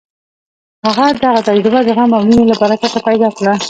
[0.85, 3.53] هغه دغه تجربه د غم او مینې له برکته پیدا کړه